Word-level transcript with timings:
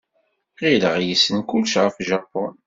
Ɣileɣ 0.61 0.95
yessen 1.07 1.37
kullec 1.49 1.73
ɣef 1.83 1.95
Japun. 2.07 2.53